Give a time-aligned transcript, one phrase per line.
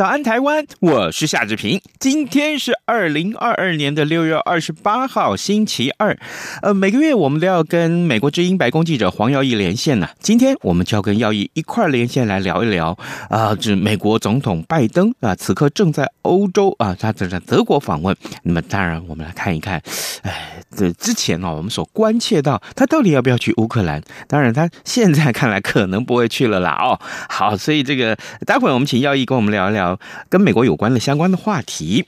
[0.00, 0.66] 早安，台湾！
[0.80, 1.78] 我是夏志平。
[1.98, 6.18] 今天是二零二二年的六月二十八号，星期二。
[6.60, 10.08] 呃，每个月我们都要跟美国之音白宫记者黄耀义连线呢。
[10.18, 12.98] 今天我们就要跟耀义一块连线来聊一聊
[13.28, 18.16] 啊，这美国总统拜登啊，此刻正在欧洲啊，他正在德国访问。
[18.42, 19.80] 那么，当然我们来看一看，
[20.22, 24.02] 哎，这之前啊，我们所关切到他到底要不要去乌克兰？
[24.26, 26.76] 当然，他现在看来可能不会去了啦。
[26.82, 26.98] 哦，
[27.28, 29.96] 好，所以这个待会儿我们请耀义跟我们聊一聊。
[30.28, 32.06] 跟美国有关的相关的话题，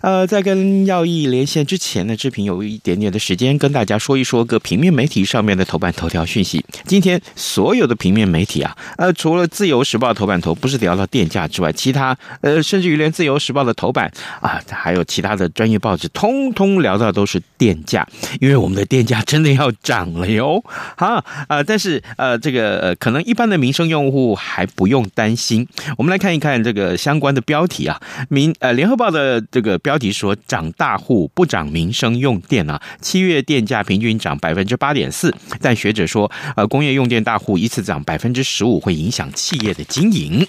[0.00, 6.64] 呃，在跟耀义连线之前呢，志平有一点点的时间跟大家说一说个平面媒体上面的头版头条讯息。
[6.86, 18.06] 今天所有的平面媒体啊，呃，除了自由时报头版头不是聊到电价之外，其他呃，甚至于连自由时报的头版啊，还有其他的专业报纸，通通聊到都是电价，
[18.40, 20.62] 因为我们的电价真的要涨了哟。
[20.96, 25.66] 好啊，但是呃，这个呃，可能一般的民生用户还不用担心。
[25.96, 26.94] 我们来看一看这个。
[27.04, 40.46] 相关的标题啊，民呃联合报的这个标题说，涨大户不涨民生用电啊，七月电价平均涨百分之八点四，但学者说，呃工业用电大户一次涨百分之十五会影响企业的经营。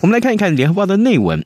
[0.00, 1.44] 我们来看一看联合报的内文。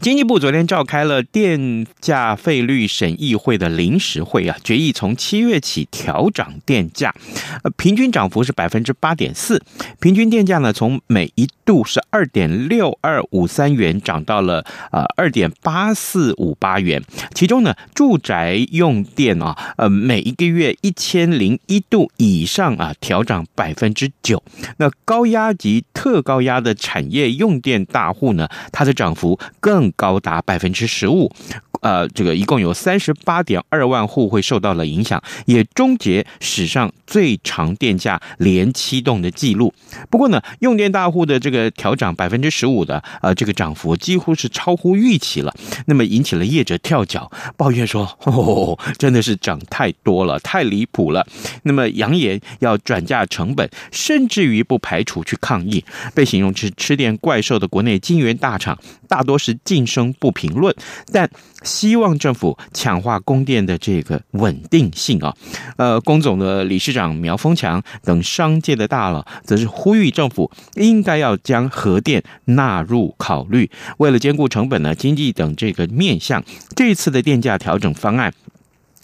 [0.00, 7.14] 经济部昨天召开了电价费率审议会的临时会啊，决议从七月起调涨电价，
[7.62, 9.62] 呃，平均涨幅是百分之八点四，
[10.00, 17.02] 平均电价呢从每一度是二点六二五三元涨到了呃二点八四五八元，
[17.32, 24.42] 其中呢住宅用电啊，呃每一个月一千零一度以上啊调涨百分之九，
[24.78, 29.38] 那高压及特高压的产业用电大户呢，它的涨幅。
[29.60, 31.32] 更高达百分之十五，
[31.84, 39.72] 呃，这个一共有三十八点二万户会受到了影响，也终结史上最长电价连七动的记录。
[40.08, 51.26] 不过呢，用电大户的这个调涨百分之十五的，呃，这个涨幅几乎是超乎预期了，那么引起了业者跳脚，抱怨说：“哦，真的是涨太多了，太离谱了。”
[51.64, 55.84] 那么扬言要转嫁成本，甚至于不排除去抗议。
[56.14, 60.74] 被形容是吃电怪兽的国内晶圆大厂，大多是噤声不评论，
[61.12, 61.28] 但
[61.74, 65.34] 希望政府强化供电的这个稳定性啊。
[65.76, 73.68] 呃，工总的理事长苗丰强等商界的大佬，则是呼吁政府应该要将核电纳入考虑，
[73.98, 76.44] 为了兼顾成本呢、经济等这个面向，
[76.76, 78.32] 这次的电价调整方案。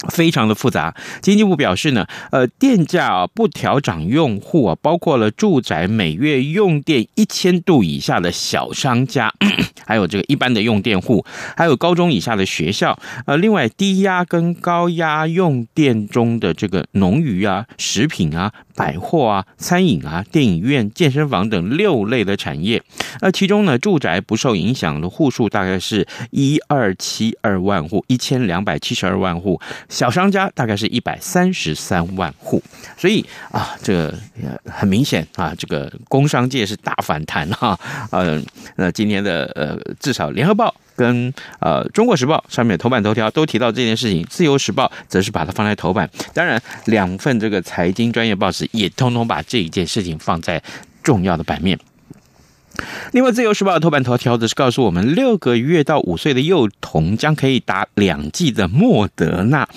[0.08, 9.32] 非常的复杂，经济部表示呢，呃，电价啊不调涨，用户啊包括了住宅每月用电一千度以下的小商家，
[9.86, 11.24] 还有这个一般的用电户，
[11.56, 22.82] 还有高中以下的学校，呃，另外低压跟高压用电中的这个农渔啊、食品啊、百货啊、餐饮啊、电影院、健身房等六类的产业，
[23.20, 29.60] 呃，其中呢，住宅不受影响的户数大概是一二七二万户，一千两百七十二万户。
[29.90, 32.62] 小商家大概是一百三十三万户，
[32.96, 34.14] 所以啊，这个
[34.64, 37.78] 很明显啊，这个工商界是大反弹哈。
[38.12, 38.42] 嗯，
[38.76, 46.10] 那今天的呃，至少联合报跟呃中国时报上面头版头条都提到这件事情，自由时报则是把它放在头版。
[46.34, 50.62] 当然，两份这个财经专业报纸也通通把这一件事情放在
[51.02, 51.78] 重要的版面。
[53.12, 59.68] 另外，《自由时报》的头版头条则是告诉我们，六个月到五岁的幼童将可以打两剂的莫德纳。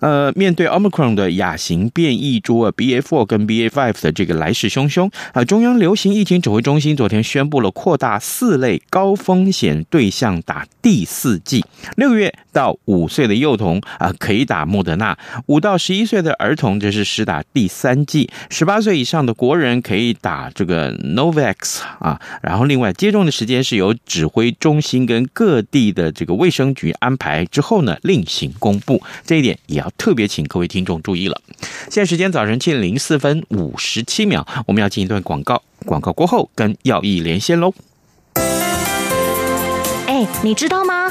[0.00, 11.64] 呃，面对 Omicron 的亚型变异株啊，BA4 跟 BA5 的这个来势汹汹啊，中央流行疫情指挥中心昨天宣布了扩大四类高风险对象打第四剂。
[11.96, 15.14] 六月到五岁的幼童啊，可以打莫德纳；
[15.46, 22.19] 五到十一岁的儿童则是施打第三剂；十八岁以上的国人可以打这个 Novavax 啊。
[22.42, 29.02] 然后，另外接种的时间是由指挥中心跟各地的这个卫生局安排之后呢，另行公布。
[29.24, 31.40] 这一点也要特别请各位听众注意了。
[31.90, 35.62] 现在时间早晨七点零四分五十七秒，我们要进一段广告。
[35.86, 37.72] 广告过后跟耀义连线喽。
[40.06, 41.10] 哎，你知道吗？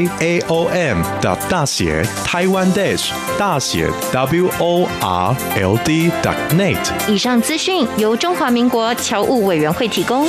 [0.19, 6.77] a o m 的大写台湾 dash 大写 w o r l d dot net。
[7.07, 10.27] 以上资讯由中华民国侨务委员会提供。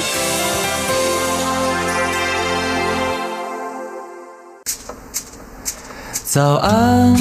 [6.25, 7.15] 早安，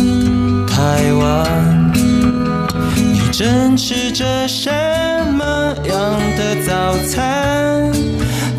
[0.67, 1.91] 台湾，
[2.95, 4.71] 你正吃着什
[5.33, 5.43] 么
[5.83, 7.91] 样的早餐？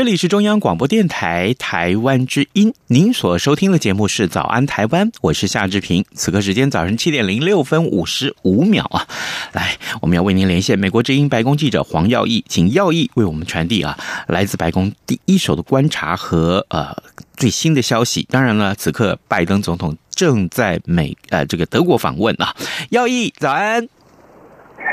[0.00, 6.02] 这里是中央广播电台台湾之音，您所收听的节目是《早安台湾》，我是夏志平。
[6.14, 9.06] 此刻时间早上七点零六分五十五秒啊，
[9.52, 16.96] 来，我们要为您连线美国之音白宫记者黄耀毅，请耀毅为我们传递啊来自白宫第一手的观察和呃
[17.36, 18.26] 最新的消息。
[18.30, 22.56] 当然了，此刻拜登总统正在美呃这个德国访问啊，
[22.88, 23.86] 耀毅早安。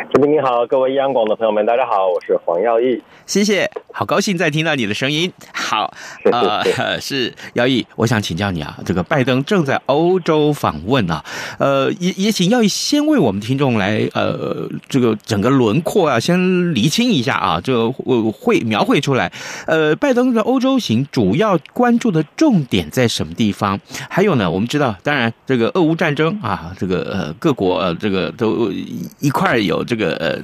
[0.05, 5.31] 志平你好，各位央广的朋友们，大家好，我是黄耀义，谢谢，好高兴再听到你的声音。
[5.51, 5.91] 好，
[6.31, 6.63] 呃，
[7.01, 11.25] 是耀义，我想请教你啊，这个拜登正在欧洲访问啊，
[11.57, 17.91] 呃，也也请耀义先为我们听众来，呃，这个整个轮廓啊，先厘清一下啊，这个
[18.31, 19.31] 会描绘出来，
[19.65, 23.79] 呃，拜登的欧洲行主要关注的重点在什么地方？
[24.09, 28.71] 还有呢，我们知道，当然这个俄乌战争啊，这个呃各国呃这个都
[29.19, 30.17] 一块有这个。
[30.17, 30.35] 呃，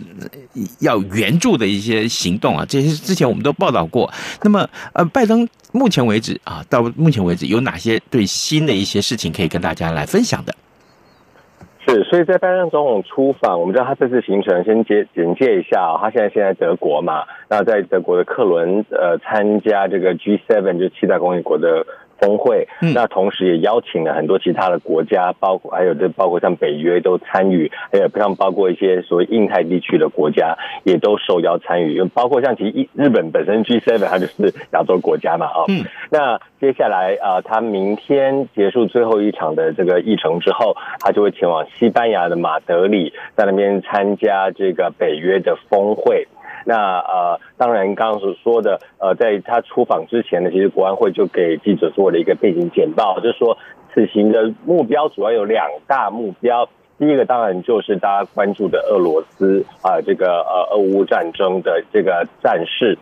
[0.80, 4.08] 要援助的一些行动啊，这些之前我们都报道过。
[4.44, 10.54] 那么呃，拜登目前为止啊，到目前为止有哪些对新的一些事情可以跟大家来分享的？
[11.88, 21.86] 是，所以在拜登总统出访，我们知道他这次行程先简简介一下，他现在现在德国嘛，那在德国的克伦呃参加这个 G7 就七大工业国的。
[22.24, 46.28] 峰会，那同时也邀请了很多其他的国家，包括还有这包括像北约都参与，还有像包括一些所谓印太地区的国家也都受邀参与，包括像其实日本本身 G7 它就是亚洲国家嘛，啊，嗯，那接下来啊，他明天结束最后一场的这个议程之后，他就会前往西班牙的马德里，在那边参加这个北约的峰会。
[46.66, 53.58] 那呃，当然，刚刚所说的，呃，在他出访之前呢，其实国安会就给记者做了一个背景简报，就是说
[53.94, 56.68] 此行的目标主要有两大目标。
[57.00, 62.98] 第一个当然就是大家关注的俄罗斯啊，这个呃俄乌战争的这个战事。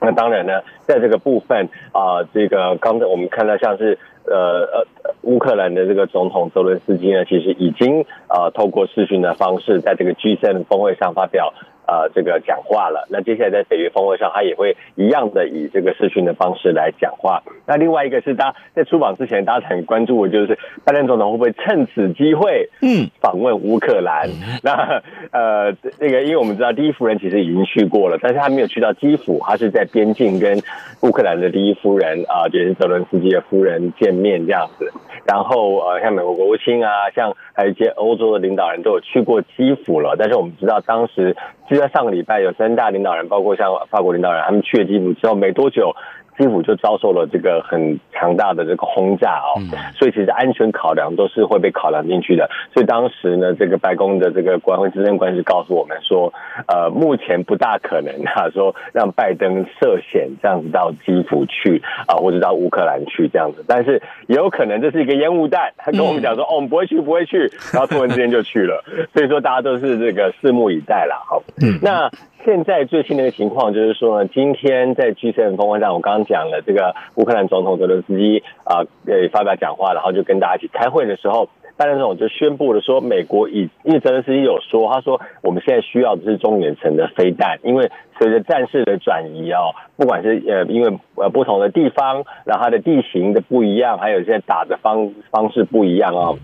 [0.00, 4.86] 那当然呢，在这个部分啊，这个刚才我们看到像是呃呃
[5.22, 11.52] 乌克兰的这个总统泽伦斯基呢，其实已经啊透过视讯的方式，在这个 G7 峰会上发表。
[11.88, 13.08] 呃，这个讲话了。
[13.10, 17.42] 那接下来在北约峰会上，他也会一样的以这个视讯的方式来讲话。
[17.66, 24.28] 那另外一个是，大家在出访之前，大家很关注的就是拜登总统会不会趁此机会，嗯，访问乌克兰？
[24.28, 25.02] 嗯、那
[25.32, 30.60] 呃，那个，因为我们知道第一夫人其实已经去过了，但是他没有去到基辅，他是在边境跟
[31.00, 34.92] 乌克兰的第一夫人啊，也、就是泽伦斯基的夫人见面这样子。
[35.24, 41.34] 然后呃，像美国国务卿啊，像还有一些欧洲的领导人都有去过基辅了，但是我们知道当时。
[41.68, 45.94] 就在上个礼拜，有三大领导人，包括像法国领导人，他们去了基辅之后没多久。
[46.38, 49.58] 基辅就遭受了这个很强大的这个轰炸哦，
[49.96, 52.48] 所以其实安全考量都是会被考量进去的。
[52.72, 56.32] 所以当时呢，这个白宫的这个国安会资深官是告诉我们说，
[56.68, 63.64] 呃，目前不大可能啊，说让拜登涉险这样子到基辅去啊，或者到乌克兰去这样子。
[63.66, 68.84] 但是也有可能这是一个烟雾弹，他跟我们讲说，哦，我们不会去，不会去，然后突然之间就去了。
[69.12, 71.20] 所以说大家都是这个拭目以待了。
[71.28, 71.42] 好，
[71.82, 72.08] 那。
[72.44, 96.38] 现在最新的一个情况就是说呢，今天在 G7 峰会上，我刚刚讲了，这个乌克兰总统泽伦斯基啊呃发表讲话，然后就跟大家一起开会的时候，拜登总统就宣布了说，美国以因为泽连斯基有说，他说我们现在需要的是中远程的飞弹，因为随着战事的转移哦，不管是呃因为呃不同的地方，然后它的地形的不一样，还有现在打的方方式不一样哦。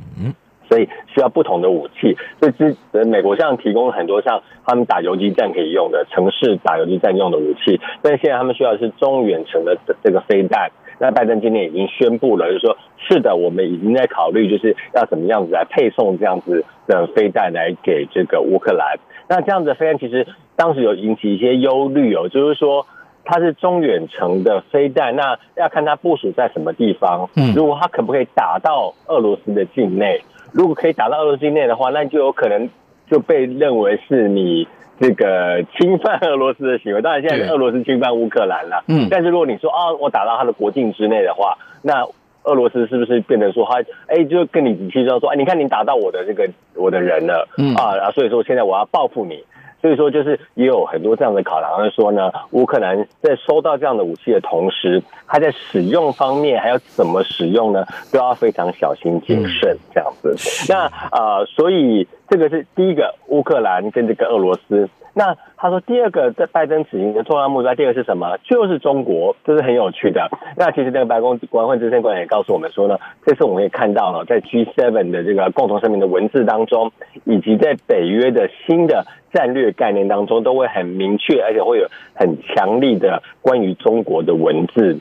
[0.64, 0.74] 嗯。
[0.74, 10.70] 所以需要不同的武器，所以这美国像提供了很多像他们打游击战可以用的城市打游击战用的武器，但是现在他们需要的是中远程的这个飞弹。
[10.98, 18.98] 那拜登今天已经宣布了，就是说是的，我们已经在考虑就是要怎么样子来配送这样子的飞弹来给这个乌克兰。
[19.28, 22.86] 那这样子的飞弹其实当时有引起一些忧虑哦，就是说
[23.24, 30.22] 它是中远程的飞弹，那要看它部署在什么地方，嗯，如果它可不可以打到俄罗斯的境内。
[30.54, 32.70] 如果可以打到俄罗斯境内的话，那就有可能
[33.10, 34.68] 就被认为是你
[35.00, 37.02] 这个侵犯俄罗斯的行为。
[37.02, 38.84] 当然，现在是俄罗斯侵犯乌克兰了。
[38.86, 39.08] 嗯。
[39.10, 42.06] 但是如果你说啊，我打到他的国境之内的话，那
[42.44, 49.42] 俄罗斯是不是变成说他哎，就跟你语气上说，哎，你看你打到我的这个我的人了，嗯啊，所以说现在我要报复你。
[49.84, 57.84] 所以说，就是也有很多这样的考量，就是说呢，乌克兰在收到这样的武器的同时，它在使用方面还要怎么使用呢？
[58.10, 60.34] 都要非常小心谨慎这样子。
[60.70, 64.88] 那呃，所以这个是第一个，乌克兰跟这个俄罗斯。
[65.16, 68.36] 那他说，第二个在拜登此行的重要目标，第二个是什么？
[68.42, 70.28] 就是中国，这是很有趣的。
[70.56, 76.90] 那其实那个白宫国安会资深官员也告诉我们说呢，这次我们也看到了，在 G7 的这个共同声明的文字当中，
[77.24, 84.98] 以及在北约的新的战略概念当中，都会很明确，而且会有很强力的关于中国的文字。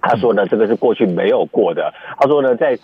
[0.00, 1.92] 他说呢，这个是过去没有过的。
[2.18, 2.78] 他说呢，在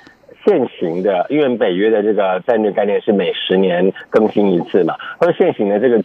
[0.47, 6.01] 现行的，因为北约的这个战略概念是每十年更新一次嘛，而现行的这个。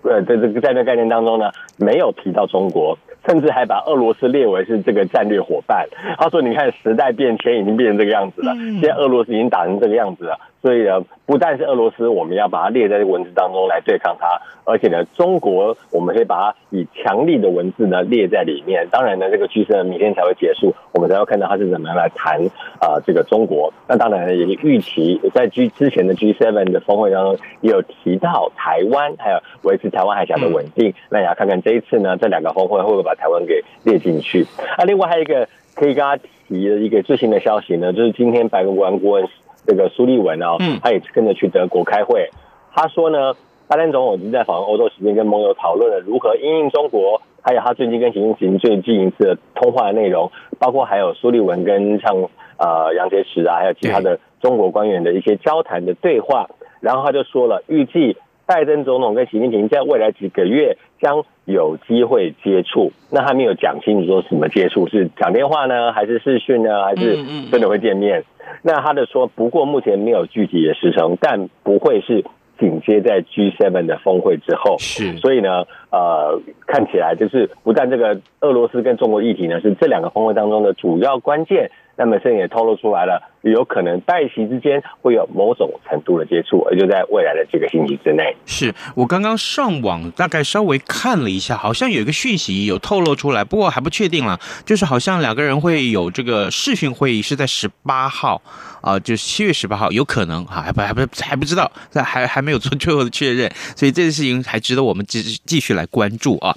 [0.00, 2.96] 呃，的这个战略概念当中呢，没有提到中国，
[3.28, 5.86] 甚至还把俄罗斯列为是这个战略伙伴。
[6.16, 14.26] 他说：“你看，时代变迁已经变成这个样子了，现在俄罗斯已经打成这个样子了。”所以呢，不但是俄罗斯，我们要把它列在这个文字当中来对抗它，
[14.64, 18.88] 而且呢，中国我们可以把它以强力的文字呢列在里面。
[18.90, 22.44] 当然呢，这个 G7 明天才会结束，我们才会看到它是怎么样来谈
[22.80, 23.72] 啊、呃、这个中国。
[23.86, 30.92] 那当然呢，也预期在 G 之前的 G7 的峰会当中也有提到台湾，还有维持台湾海峡的稳定。
[31.08, 34.46] 那也要看看这一次呢，这两个峰会会不会把台湾给列进去。
[34.76, 39.28] 啊另外还有一个可以跟他提的一个最新的消息呢，就是今天白宫国安顾问。
[39.66, 42.30] 这个苏利文哦，他也跟着去德国开会。
[42.72, 43.34] 他说呢，
[43.66, 52.16] 拜登总统已经在访问欧洲时间跟盟友讨论了如何因应中国，还有他最近跟习近平最近一次的通话的内容，包括还有苏利文跟像
[52.56, 56.48] 呃杨洁篪啊，还有其他的中国官员的一些交谈的对话。
[56.80, 62.92] 然后他就说了，预计拜登总统跟习近平在未来几个月将有机会接触。
[63.10, 67.16] 那他没有讲清楚说什么接触，是讲电话呢，还是视讯呢，还是
[67.50, 68.22] 真的会见面？
[68.62, 72.24] 那他的说，不过目前没有具体的时程，但不会是
[72.58, 74.76] 紧接在 G7 的峰会之后。
[74.78, 81.70] 是，所以呢，呃，看起来就是不但这个俄罗斯跟中国议题呢，是这两个峰会当中的主要关键。
[81.98, 88.36] 那么现在也透露出来了，有可能拜席之间会有某种程度的接触，而就在未来的几个星期之内。
[88.46, 94.38] 是我刚刚上网大概稍微看了一下，好像有一个讯息有透露出来，不过还不确定了。
[94.64, 98.40] 就是好像两个人会有这个视讯会议，是在十八号
[98.80, 106.54] 啊、就是七月十八号，有可能哈，还不还不还不知道，还还没有做最后的确认，所以这件事情还值得我们继继续来关注啊。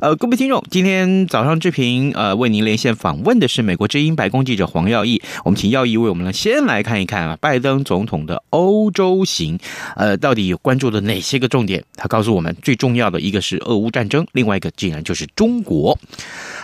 [0.00, 4.77] 呃，各位听众，今天早上志平呃为您连线访问的是美国之音白宫记者黄。
[4.78, 9.58] 黄耀义，我们请耀义为我们来先来看一看啊，拜登总统的欧洲行，
[9.96, 11.82] 呃，到底有关注的哪些个重点？
[11.96, 15.98] 他告诉我们，最重要的一个是俄乌战争，另外一个竟然就是中国。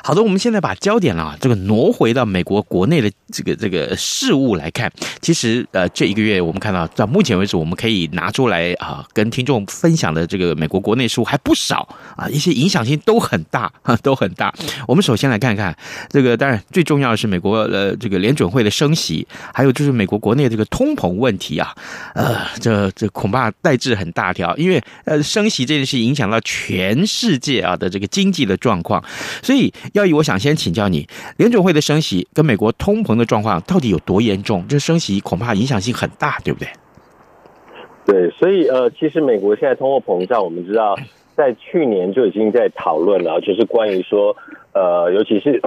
[0.04, 4.92] 好的，我们现在把焦点啊，这个挪回到美国国内的这个这个事务来看。
[5.20, 13.72] 其实，呃，这一个月我们看到到目前为止，我们可以拿出来啊，跟听众分享的这个美国国内事务还不少啊，一些影响性都很大，
[14.04, 14.54] 都很大。
[14.86, 15.76] 我们首先来看看
[16.10, 17.96] 这个，当然最重要的是美国呃。
[18.04, 21.74] 这个联准会的升息，还有就是美国国内这个通膨问题啊，
[22.14, 29.02] 呃，这这恐怕代志很大条，因为呃升息这件事影响到全世界啊的这个经济的状况，
[29.42, 31.08] 所以耀义，我想先请教你，
[31.38, 34.66] 联准会的升息跟美国通膨的状况到底有多严重？
[34.68, 36.68] 这升息恐怕影响性很大，对不对？
[38.04, 40.94] 对，所以呃，其实美国现在通货膨胀，我们知道
[41.34, 44.36] 在去年就已经在讨论了，就是关于说。
[44.74, 45.60] 呃，尤其是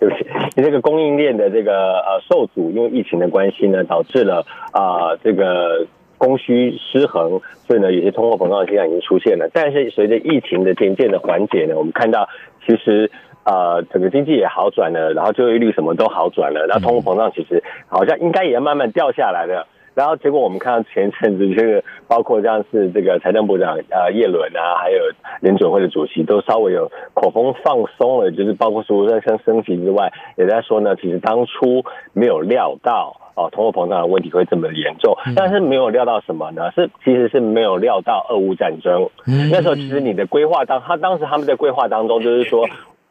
[0.00, 9.50] 就是你这个供应链的这个呃受阻，因为疫情的关系呢，导致了啊、这个供需失衡，所以呢，有些通货膨胀现象已经出现了。
[9.52, 12.28] 但是随着疫情的渐渐的缓解呢，我们看到
[12.66, 13.10] 其实。
[13.42, 19.66] 呃整个经济也好转了，然后就业率什么都好转了，然后通货膨胀其实好像应该也要慢慢掉下来了。
[19.94, 24.98] 然后结果我们看到前阵子这个，包括像是这个财政部长呃叶伦啊，还有
[25.40, 36.70] 联准会的主席都稍微有口风放松了，就是包括除了像升息之外，也在说呢，其实当初没有料到哦，通货膨胀的问题会这么严重，但是没有料到什么呢？
[36.74, 39.08] 是其实是没有料到俄乌战争。
[39.50, 42.66] 那时候其实你的 规划当，他当时他们在规划当中就是说。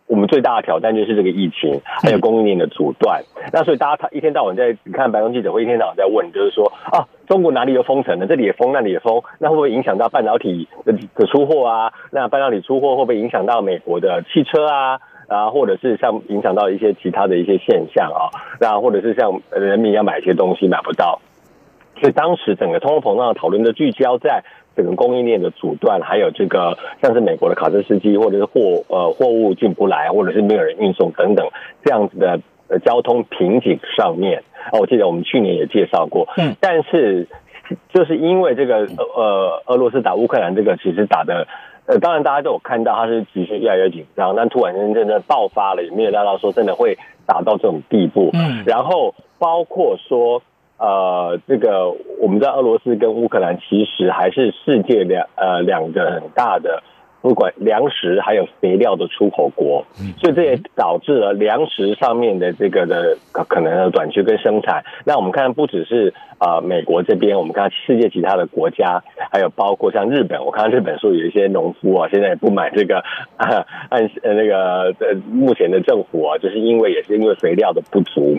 [0.09, 3.21] 我们最大的挑战就是这个疫情，还有供应链的阻断。
[3.53, 8.25] 那所以大家他一天到晚在你看白宫记者会，一天到晚在问，就是说啊，中国哪里有封城呢？
[8.25, 11.93] 这里也封，那里也封，那会不会影响到半导体的的出货啊？
[12.09, 14.99] 那半导体出货会不会影响到美国的汽车啊？
[15.27, 18.33] 啊，或者是像影响到一些其他的一些现象啊？
[18.59, 21.21] 那或者是像人民要买一些东西买不到，
[21.99, 24.43] 所以当时整个通货膨胀的讨论的聚焦在。
[24.75, 31.45] 整个供应链的阻断，还有这个像是美国的卡车司机，或者是货呃货物进不来，或者是没有人运送等等
[31.83, 32.39] 这样子的
[32.69, 34.41] 呃交通瓶颈上面。
[34.71, 36.29] 哦，我记得我们去年也介绍过。
[36.37, 37.27] 嗯，但是
[37.93, 38.87] 就是因为这个
[39.17, 41.45] 呃俄罗斯打乌克兰这个其实打的
[41.85, 48.29] 呃，当然大家都有看到它是局势越来越紧张，但突然间真的爆发了，也没有料到说真的会打到这种地步。
[48.31, 50.41] 嗯，然后包括说。
[50.79, 56.81] 呃，这个我们知道俄罗斯跟乌克兰其实还是世界两呃两个很大的，
[57.21, 59.85] 不管粮食还有肥料的出口国，
[60.17, 63.17] 所以这也导致了粮食上面的这个的
[63.49, 64.81] 可能的短缺跟生产。
[65.03, 73.03] 那我们看不只是啊、呃、美国这边，我们看世界其他的国家，还有包括像日本，我看日本说有一些农夫啊，现在也不买这个
[73.35, 78.37] 啊按呃那个呃目前的政府啊，就是因为也是因为肥料的不足。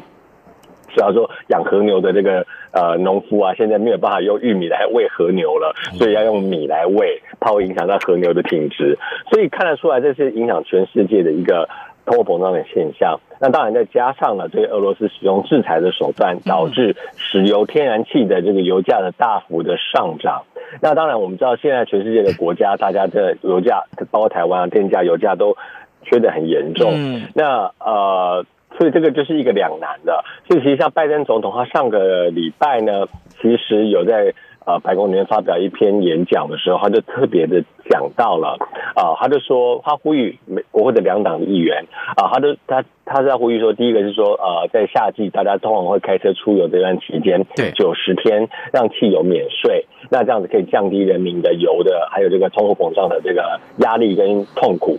[0.95, 8.99] 主要说养和牛的这个呃农夫啊，现在没有办法用玉米来喂和牛了，所以要用米来喂，怕会影响到和牛的品质。
[9.31, 11.69] 所以看得出来，这是影响全世界的一个
[12.05, 13.21] 通货膨胀的现象。
[13.41, 20.43] 那当然再加上了对俄罗斯使用制裁的手段，导致石油、天然气的这个油价的大幅的上涨。
[20.83, 25.57] 那当然我们知道，现在全世界的国家，大家的油价，包括台湾啊，电价、油价都
[26.03, 26.93] 缺得很严重。
[26.95, 28.45] 嗯那呃。
[28.79, 30.25] 所以这个就是一个两难的。
[30.49, 33.07] 所以其实像拜登总统，他上个礼拜呢，
[33.41, 34.33] 其实有在
[34.67, 38.57] 呃白宫里面发表一篇演讲的时候，他就特别的讲到了
[38.95, 41.85] 啊，他就说他呼吁美国会的两党的议员
[42.17, 54.99] 啊，他就他他是在呼吁说，第一个是说呃，在夏季大家通常会开车出游这段期间，对九十天让汽油免税，那这样子可以降低人民的油的还有这个通货膨胀的这个压力跟痛苦。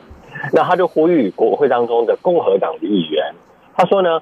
[0.53, 3.33] 那他就呼吁国会当中的共和党的议员。
[3.75, 4.21] 他说呢，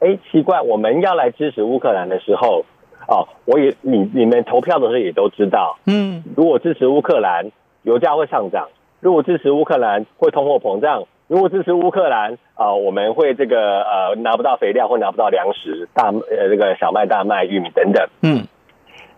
[0.00, 2.64] 哎，奇怪，我们要来支持乌克兰的时候，
[3.08, 7.50] 哦，我也你你们投票的时候也都知道，嗯，如果支持乌克兰，
[7.82, 8.68] 油价会上涨；
[9.00, 18.46] 如果支持乌克兰，会通货膨胀；如果支持乌克兰，啊、哦，我们会这个呃拿不到肥料，或拿不到粮食，大呃这个小麦、大麦、玉米等等，嗯，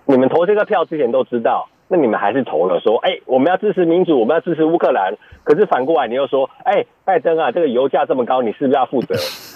[0.06, 1.68] 你们投这个票之前都知道。
[1.88, 5.14] 那你们还是投了，说，哎、欸，我们要支持民主，我们要支持乌克兰。
[5.42, 9.14] 可是反过来，你又说，哎、欸，拜登啊，这个油价这么高，你是不是要负责？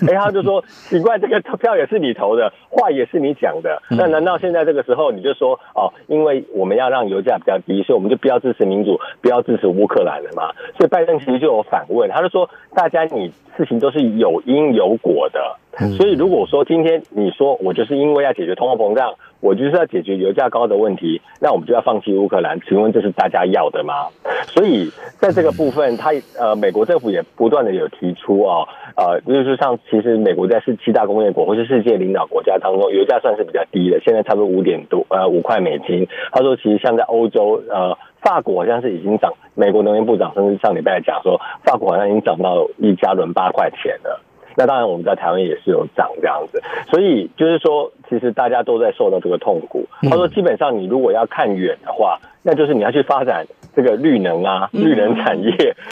[0.09, 10.53] 哎、欸，他就说，奇怪，这个票也是你投的，话也是你讲的，那难道现在这个时候你就说，哦，因为我们要让油价比较低，所以我们就不要支持民主，不要支持乌克兰了嘛？
[10.79, 15.59] 所以拜登其实就有反问，他就说，大家你事情都是有因有果的。
[15.97, 22.61] 所以，如果说今天你说我就是因为要解决通货膨胀，我就是要解决油价高的问题，那我们就要放弃乌克兰？
[22.61, 24.07] 请问这是大家要的吗？
[24.47, 36.07] 所以，在这个部分，他呃，美国政府也不断的有提出哦，呃，就是像其实美国在是七大工业国或是世界领导国家当中，油价算是比较低的，现在差不多五点多呃五块美金。
[36.33, 44.21] 他说，其实像在欧洲，呃，法国好像是已经涨，美国能源部长甚至上礼拜讲说，法国好像已经涨到一加仑八块钱了。
[44.57, 49.87] 那当然，我们在台湾也是有涨这样子，所以就是说，其实大家都在受到这个痛苦。
[50.03, 55.51] 他说，基本上你如果要看远的话，那就是你要去发展这个绿能啊，绿能产业，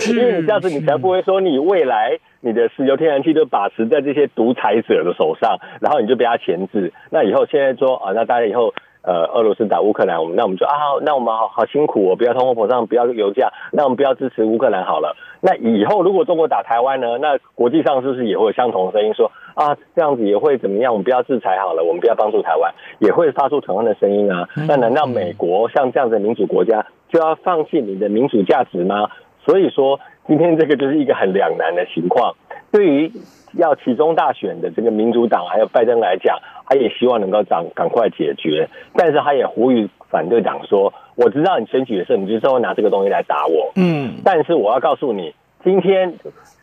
[0.08, 6.92] 因为你这样子，你才不会说你未来你的石油、天然气都把持在这些独裁者的手上，然后你就被他钳制。
[7.10, 8.74] 那以后现在说啊，那大家以后。
[9.02, 15.16] 呃，俄罗斯打乌克兰，我们那我们就啊，那我们好好辛苦哦，不要通货膨胀，不要油价，那我们不要支持乌克兰好了。
[15.40, 17.16] 那以后如果中国打台湾呢？
[17.18, 20.92] 那国际上是不是也会有相同的声音说啊，这样子也会怎么样？
[20.92, 24.46] 我们不要制裁好了，我们不要帮助台湾，也会发出同样的声音啊？
[24.68, 29.08] 那难道美国像这样的民主国家就要放弃你的民主价值吗？
[29.46, 32.34] 所以说，今天这个就是一个很两难的情况。
[32.72, 33.12] 对于
[33.54, 46.14] 要其中大选的这个民主党还有拜登来讲，他也希望能够赶赶快解决，但是他也呼吁反对党说：“我知道你选举的时候，你就是会拿这个东西来打我，嗯，但是我要告诉你，今天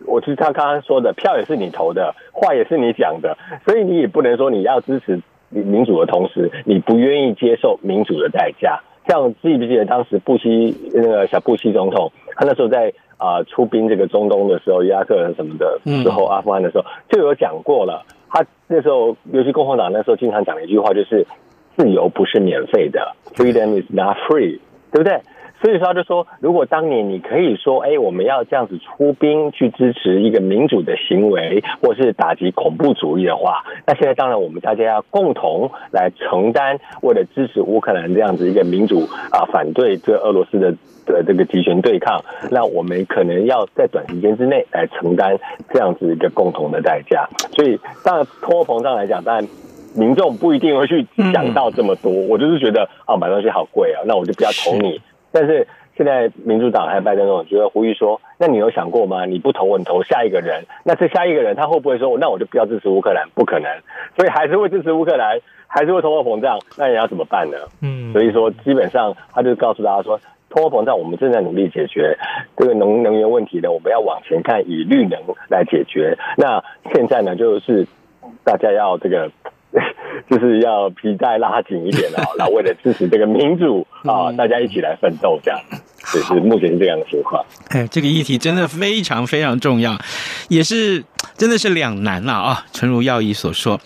[0.05, 8.81] 我就是他刚刚说的，票也是你投的，话也是你讲的，所以你也不能说你要支持民主的同时，你不愿意接受民主的代价。
[9.07, 18.03] 像记不记得当时布希那个小布希总统，他那时候在啊、呃、出兵这个中东的时候，伊拉克人什么的时候，阿富汗的时候就有讲过了。
[18.29, 21.25] 他那时候，尤其共和党那时候经常讲的一句话就是：
[21.77, 24.59] 自由不是免费的，freedom is not free，
[24.91, 25.17] 对不对？
[25.61, 40.71] 所以说，他就说，如果当年你可以说，哎，我们要这样子出兵去支持一个民主的行为，或是打击恐怖主义的话，那现在当然我们大家要共同来承担，为了支持乌克兰这样子一个民主啊，反对这俄罗斯的
[41.05, 45.37] 的这个集权对抗，那我们可能要在短时间之内来承担
[45.73, 47.27] 这样子一个共同的代价。
[47.55, 49.47] 所以，当然通货膨胀来讲，当然
[49.95, 52.11] 民众不一定会去想到这么多。
[52.11, 55.01] 我就是觉得啊，买东西好贵啊，那我就不要投你。
[55.31, 59.25] 但是现在民主党还有拜登总统觉得呼吁说，那你有想过吗？
[59.25, 63.27] 你不投我，你投下一个人，那这下一个人他会不会说，那我就不要支持乌克兰？
[63.33, 63.69] 不可能，
[64.15, 67.57] 所以还是会支持乌克兰，还是会通货膨胀，那你要怎么办呢？
[67.81, 72.17] 嗯，所以说基本上他就告诉大家说，通货膨胀我们正在努力解决
[72.55, 76.17] 这个能能源问题呢，我们要往前看，以绿能来解决。
[76.37, 76.63] 那
[76.93, 77.87] 现在呢，就是
[78.43, 79.31] 大家要这个。
[80.29, 85.59] 就是要皮带拉紧一点哦，那为了支持这个民主啊，大家一起来奋斗，这样，
[86.13, 87.45] 就是目前是这样的情况。
[87.69, 89.97] 哎，这个议题真的非常非常重要，
[90.49, 91.03] 也是。
[91.37, 92.65] 真的是两难了啊！
[92.73, 93.79] 诚如耀义所说，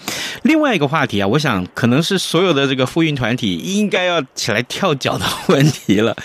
[0.44, 6.16] 另外一个话题啊，我想可能是所有的这个妇运团体应该要起来跳脚的问题了。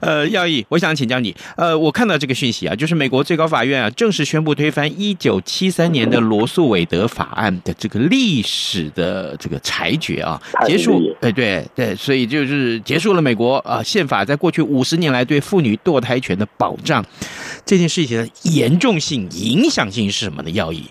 [0.00, 17.02] 呃， 耀义，我想请教你，呃，我看到这个讯息啊，就是美国最高法院啊正式宣布推翻一九七三年的罗素韦德法案的这个历史的这个裁决啊，结束，哎，对对，所以就是结束了美国啊宪法在过去五十年来对妇女堕胎权的保障。
[17.64, 20.50] 这件事情的严重性、影响性是什么的？
[20.50, 20.84] 要义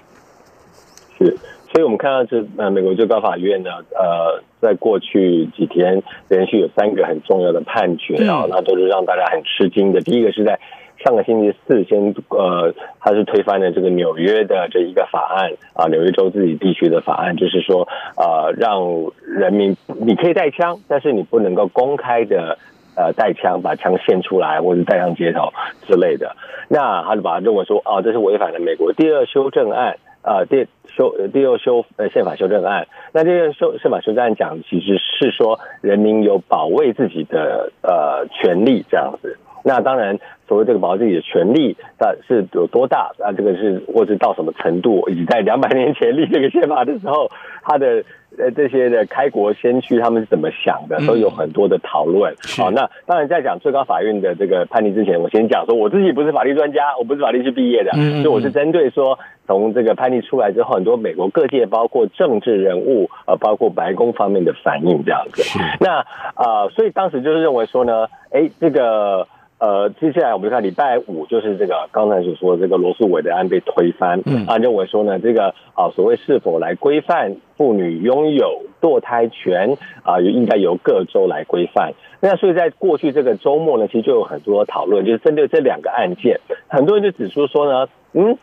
[1.18, 1.38] 是，
[1.72, 10.02] 所以我们看到这呃，美国最高法院呢，呃，在过去几天连续有三个很重要的判决啊，那都是让大家很吃惊的。
[10.02, 10.60] 第一个是在
[11.06, 18.82] 上个星期四，先呃，他是推翻了这个纽约的这一个法案啊，纽约州自己地区的法案，就是说呃，让
[19.22, 22.58] 人民你可以带枪，但是你不能够公开的。
[22.96, 25.52] 呃，带枪把枪献出来，或者带上街头
[25.88, 26.36] 之类的，
[26.74, 32.88] 那他就把他认为说，啊，这是违反了美国第二修正案，啊，第修第二修呃宪法修正案。
[33.12, 39.38] 那这个修宪法修正案讲，其实是说人民有保卫自己的呃权利这样子。
[39.64, 43.32] 那当然，所谓这个保护自己的权利，它是有多大啊？
[43.32, 45.08] 这个是或者到什么程度？
[45.10, 47.30] 以及在两百年前立这个宪法的时候，
[47.64, 48.04] 他的
[48.38, 52.36] 呃这些的开国先驱他们是怎么想的，都有很多的讨论。
[52.58, 65.42] 好、嗯哦，那当然在讲最高法院的这个判例之前，我先讲说我自己不是法律专家，我不是法律系毕业的，嗯、所以我是针对说从这个判例出来之后，很多美国各界包括政治人物呃，包括白宫方面的反应这样子。
[65.80, 66.00] 那
[66.36, 69.26] 啊、呃，所以当时就是认为说呢，哎，这个。
[69.64, 81.94] 呃，接下来我们就看礼拜五，就是这个刚才所说的这个罗素韦的案被推翻，嗯，啊，认为说呢，这个啊，所谓是否来规范妇女拥有堕胎权啊，应该由各州来规范。
[82.20, 88.38] 那所以在过去这个周末呢，其实就有很多讨论，就是针对这两个案件，很多人就指出说呢，嗯，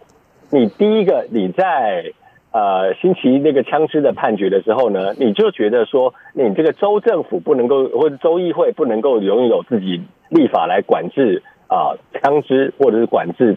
[0.51, 2.13] 你第一个你在。
[2.53, 13.57] 呃，星期一那个枪支的判决的时候呢，你就觉得说，你这个州政府不能够，或者州议会不能够拥有自己立法来管制啊枪支，或者是管制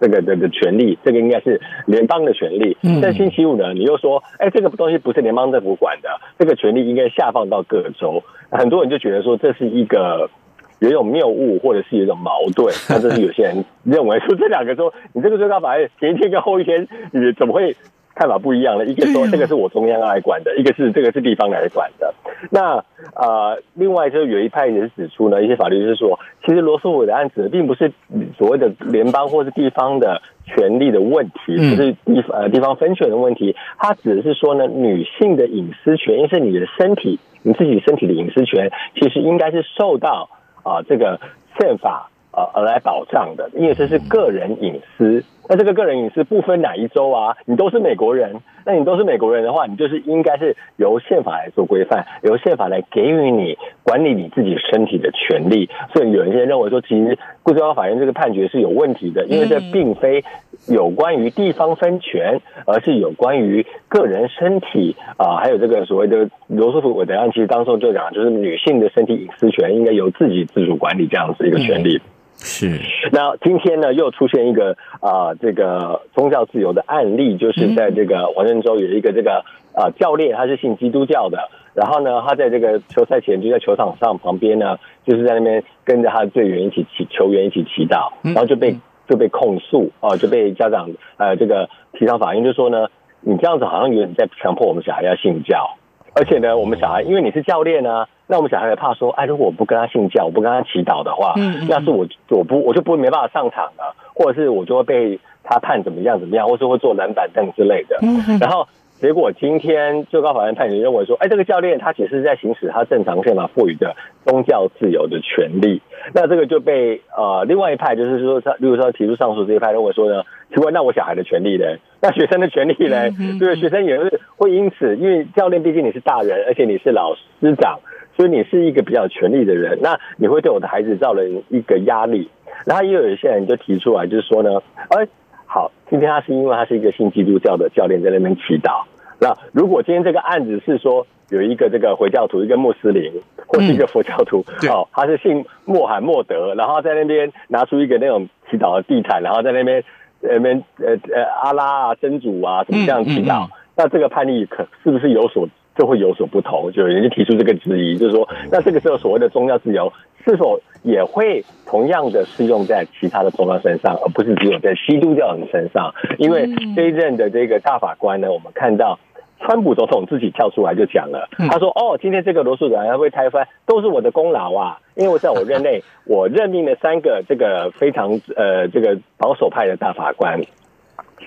[0.00, 2.74] 这个这个权利，这个应该是联邦的权利。
[3.02, 8.22] 但星期五呢，你又说，哎，这个东西不是联邦政府管的，这个权利应该下放到各州。
[8.50, 10.30] 很多人就觉得说，这是一个
[10.78, 12.74] 有一种谬误，或者是有一种矛盾。
[12.88, 17.76] 那这是有些人认为说，这两个州，你这个最高法院前一天跟后一天，你怎么会？
[18.14, 22.14] 看法不一样了，一个说这个是我中央来管的，一个是这个是地方来管的。
[22.50, 27.92] 那呃，另外就有一派也是指出呢，一些法律就是说，其实罗素韦的案子并不是
[28.36, 40.28] 所谓的联邦或是地方的权利的问题，不是地呃地方分权的问题，它只是说呢，女性的隐私权，因为是你的身体，你自己身体的隐私权，其实应该是受到
[40.62, 41.20] 啊、呃、这个
[41.58, 42.08] 宪法。
[42.34, 45.22] 呃，而来保障的，因为这是个人隐私。
[45.48, 55.68] 那这个个人隐私不分哪一州啊，你都是美国人，那你都是美国人的话，你就是应该是由宪法来做规范，由宪法来给予你管理你自己身体的权利。
[55.92, 60.24] 所以有一些人认为说，其实最高法院这个判决是有问题的，因为这并非
[60.68, 72.00] 有关于地方分权，而是有关于个人身体啊，还有这个所谓的罗诉韦德案，其实当时就讲，就是女性的身体隐私权应该由自己自主管理这样子一个权利。
[72.44, 72.80] 是。
[73.12, 84.76] 那今天呢，又出现一个啊、呃，这个宗教自由的案例，就是在这个王振州有一个这个啊、呃、教练，他是信基督教的，然后呢，他在这个球赛前就在球场上旁边呢，
[85.06, 88.76] 就是在那边跟着他的队员一起祈球员一起祈祷，然后就被
[89.08, 92.88] 就被控诉啊，就被家长呃这个提上法院，就说呢，
[93.20, 95.76] 你这样子好像有点在强迫我们小孩要信教。
[96.14, 107.98] 而且呢，我们小孩因为你是教练呢，那我们小孩也怕说，哎，如果我不跟他信教，我不跟他祈祷的话，嗯，那是我我不我就不会没办法上场了，或者是我就会被他判怎么样怎么样，或是会坐冷板凳之类的。
[108.00, 108.66] 嗯，然后
[108.98, 115.82] 结果今天最高法院判决认为说，哎，这个教练他其实是在行使他正常宪法赋予的宗教自由的权利。
[116.14, 120.22] 那这个就被呃另外一派就是说他，例如说提出上诉这一派认为说呢，
[120.54, 121.66] 奇怪，那我小孩的权利呢？
[122.00, 123.10] 那学生的权利呢？
[123.38, 127.78] 对，学生也是会因此，因为教练毕竟你是大人，而且你是老师长，
[128.16, 132.28] 所以你是一个比较有权利的人，那你会对我的孩子造成一个压力。
[132.64, 135.06] 然后也有一些人就提出来，就是说呢，哎，
[135.46, 138.84] 好，今天他是因为他是一个信基督教的教练在那边祈祷。
[139.18, 143.12] 那如果今天这个案子是说有一个这个回教徒，一个穆斯林，
[143.46, 149.82] 或是一个佛教徒，哦，他是信穆罕默德，然后在那边拿出一个那种祈祷的地毯，然后在那边。
[150.24, 153.48] 那边呃呃，阿拉啊，真主啊，什么这样祈祷？
[153.74, 156.70] 那这个判例可是不是有所就会有所不同？
[156.72, 159.92] 就有人就提出这个质疑，就是说，那这个时候所谓的宗教自由
[160.24, 165.94] 是否也会同样的适用在其他的宗教身上，而不是只有在基督教人身上？
[166.18, 168.98] 因为这一任的这个大法官呢，我们看到。
[169.44, 174.78] 川普总统自己跳出来就讲了，他说：“哦，今天这个罗诉案会拆翻，都是我的功劳啊！
[174.94, 180.40] 因为在我任内，我任命了三个这个非常呃这个保守派的大法官。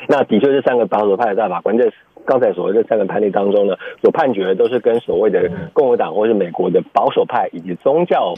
[0.08, 1.92] 那的确，是三个保守派的大法官，在
[2.26, 8.34] 刚才所谓的三个判例当中呢，所判决的都是跟所谓的共和党或是美国的保守派以及宗教。”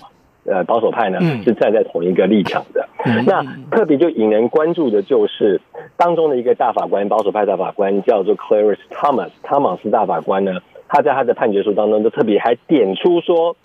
[0.49, 2.87] 呃，保守派呢是站在同一个立场的。
[3.25, 5.59] 那特别就引人关注的就是
[5.97, 10.53] 当中的一个大法官，保守派大法官叫做 Clarence Thomas，汤马斯大法官呢，
[10.87, 13.57] 他在他的判决书当中就特别还点出说，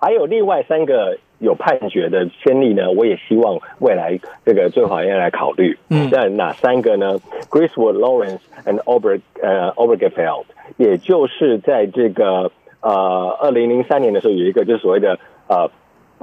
[0.00, 5.76] 还有另外三个有判决的先例呢，我也希望未来这个最高法院来考虑。
[5.90, 7.18] 嗯，那哪三个呢
[7.50, 10.44] ？Griswold Lawrence and Ober 呃 Obergefell，
[10.78, 12.50] 也就是在这个
[12.80, 15.70] 呃二零零三年的时候有一个就是所谓的呃。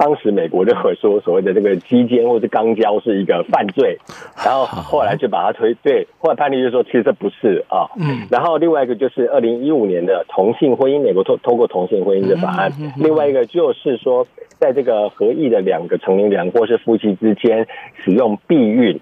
[0.00, 3.98] 当时美国认为说，所谓的这个基奸或者肛交是一个犯罪，
[4.42, 7.84] 然后后来就把它推对，后来判例就说其实这不是啊。
[7.98, 8.26] 嗯。
[8.30, 12.72] 然后另外一个就是二零一五年的同性婚姻，美国通通过同性婚姻的法案。
[12.96, 14.26] 另外一个就是说，
[14.58, 17.66] 在这个合意的两个成年人或是夫妻之间
[18.02, 18.98] 使用避孕，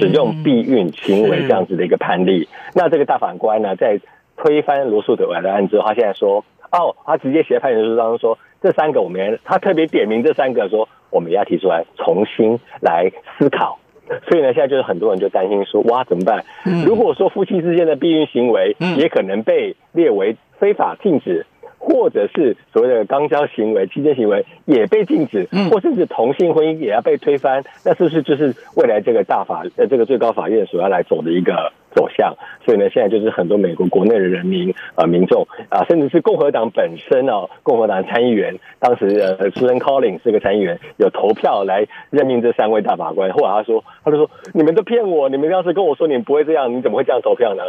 [0.00, 2.48] 使用避孕行为这样子的一个判例。
[2.74, 4.00] 那这个大法官呢，在
[4.38, 8.38] 推翻罗诉的案之后，他现在说，哦，他直接写判决书当中说。
[8.64, 13.78] 这三个我们，他特别点名这三个说，我们要提出来重新来思考。
[14.26, 16.42] 所以呢，现在就是很多人就担心说，哇，怎么办？
[16.86, 21.44] 如果说夫妻之间的避孕行为也可能被列为非法禁止，
[21.78, 31.70] 或者是所谓的肛交行为、期间行为也被禁止，或甚至同性婚姻也要被推翻，那是不是就是未来这个大法呃这个最高法院所要来走的一个？
[31.94, 43.30] 走向，所以呢，现在就是很多美国国内的人民啊、民众啊，甚至是共和党本身哦，共和党参议员，当时呃，Susan Collins 是个参议员，有投票来任命这三位大法官。
[43.32, 47.62] 后来他说，他就说，你们都骗我，你们要是跟我说你们不会这样，你怎么会这样投票呢？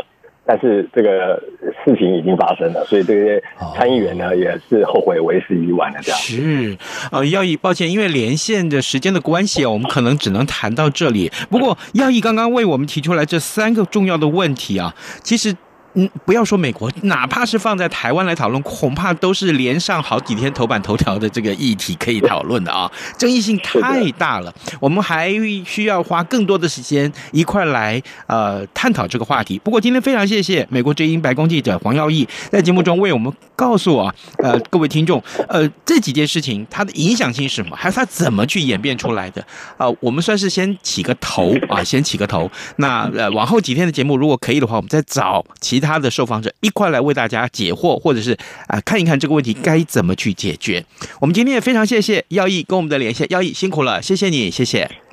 [0.46, 1.42] 但是这个
[1.84, 3.42] 事情已经发生了，所以这些
[3.76, 6.00] 参议员呢、哦、也是后悔为时已晚了。
[6.02, 6.78] 这样是
[7.12, 11.32] 呃，耀义，抱歉，因为连线的时间的关系啊，我们可能只能谈到这里。
[11.50, 15.56] 不过耀义刚刚为我们提出来这三个重要的问题啊，其实。
[15.96, 24.54] 嗯，不要说美国，哪怕是放在台湾来讨论，恐怕都是连上好几天头版头条的这个议题可以讨论的啊， 争议性太大了。
[24.82, 25.32] 我们还
[25.66, 29.58] 需要花更多的时间一块来呃探讨这个话题。
[29.60, 39.42] 不过今天非常谢谢美国之音白宫记者黄耀义在节目中为我们告诉啊，呃，各位听众，呃，这几件事情它的影响性是什么，还有它怎么去演变出来的？
[39.78, 42.52] 呃，我们算是先起个头啊，先起个头。
[42.76, 45.85] 那呃，往后几天的节目如果可以的话，我们再找其他。
[45.86, 50.84] 他的受访者一块来为大家解惑，或者是啊看一看这个问题该怎么去解决。
[51.22, 55.05] 我们今天也非常谢谢耀义跟我们的连线，耀义辛苦了，谢谢你，谢谢。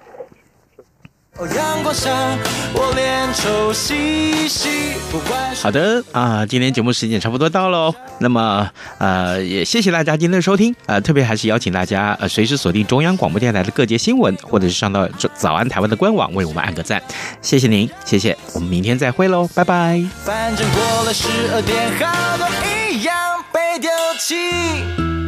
[5.54, 7.94] 好的啊，今天节目时间差不多到喽。
[8.18, 8.68] 那么
[8.98, 17.02] 呃，也谢谢大家今天的收听啊，特别还是邀请大家呃随时锁定中央广播电台的各节新闻，或者是上到早安台湾的官网为我们按个赞。
[17.40, 20.04] 谢谢您，谢谢，我们明天再会喽，拜拜。
[20.24, 22.46] 反正过了十二点，好多
[22.90, 23.14] 一样
[23.50, 23.90] 被丢
[24.20, 25.21] 弃